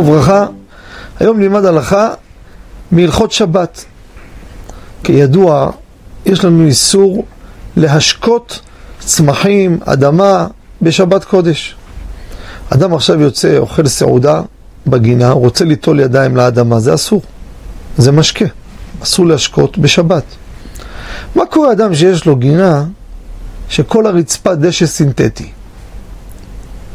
[0.00, 0.46] וברכה,
[1.20, 2.10] היום נלמד הלכה
[2.92, 3.84] מהלכות שבת.
[5.04, 5.70] כידוע,
[6.26, 7.24] יש לנו איסור
[7.76, 8.60] להשקות
[8.98, 10.46] צמחים, אדמה,
[10.82, 11.76] בשבת קודש.
[12.70, 14.42] אדם עכשיו יוצא, אוכל סעודה
[14.86, 17.22] בגינה, רוצה ליטול ידיים לאדמה, זה אסור.
[17.96, 18.44] זה משקה.
[19.02, 20.24] אסור להשקות בשבת.
[21.34, 22.84] מה קורה אדם שיש לו גינה
[23.68, 25.50] שכל הרצפה דשא סינתטי?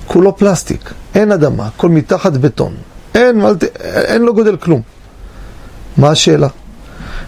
[0.07, 2.73] כולו פלסטיק, אין אדמה, הכל מתחת בטון,
[3.15, 3.41] אין,
[3.81, 4.81] אין לו גודל כלום.
[5.97, 6.47] מה השאלה?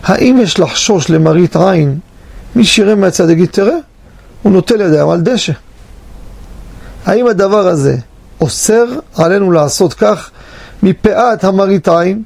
[0.03, 1.99] האם יש לחשוש למראית עין,
[2.55, 3.77] מי שיראה מהצד יגיד, תראה,
[4.41, 5.53] הוא נוטל ידיים על דשא.
[7.05, 7.97] האם הדבר הזה
[8.41, 8.85] אוסר
[9.17, 10.31] עלינו לעשות כך
[10.83, 12.23] מפאת המראית עין?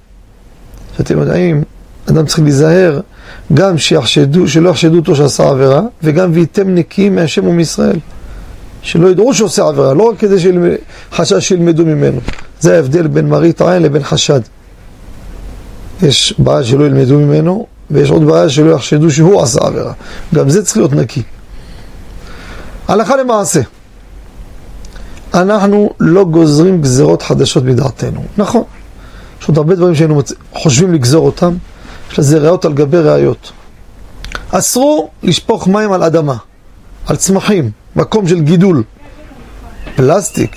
[0.98, 1.64] שאתם יודעים,
[2.10, 3.00] אדם צריך להיזהר
[3.54, 8.00] גם שיחשדו, שלא יחשדו אותו שעשה עבירה, וגם וייתם נקיים מהשם ומישראל.
[8.82, 12.20] שלא ידעו שעושה עבירה, לא רק כדי שחשש שילמדו ממנו.
[12.60, 14.42] זה ההבדל בין מראית עין לבין חשד.
[16.02, 19.94] יש בעיה שלא ילמדו ממנו, ויש עוד בעיה שלא יחשדו שהוא עשה עבירה.
[20.36, 21.24] גם זה צריך להיות נקי.
[22.88, 23.62] הלכה למעשה,
[25.34, 28.24] אנחנו לא גוזרים גזרות חדשות מדעתנו.
[28.38, 28.64] נכון,
[29.42, 30.34] יש עוד הרבה דברים שהיינו מצ...
[30.54, 31.54] חושבים לגזור אותם,
[32.12, 33.52] יש לזה ראיות על גבי ראיות.
[34.52, 36.36] אסרו לשפוך מים על אדמה,
[37.12, 38.84] על צמחים, מקום של גידול.
[39.96, 40.56] פלסטיק,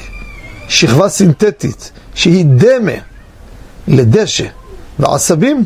[0.69, 2.93] שכבה סינתטית, שהיא דמה
[3.89, 4.45] לדשא
[4.99, 5.65] ועשבים,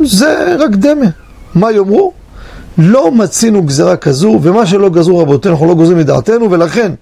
[0.00, 1.06] זה רק דמה.
[1.54, 2.12] מה יאמרו?
[2.78, 6.92] לא מצינו גזרה כזו, ומה שלא גזרו רבותינו, אנחנו לא גוזרים מדעתנו, ולכן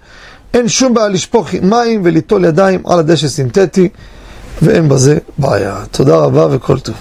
[0.55, 3.89] אין שום בעיה לשפוך מים וליטול ידיים על הדשא סינתטי,
[4.63, 5.85] ואין בזה בעיה.
[5.91, 6.95] תודה רבה וכל טוב.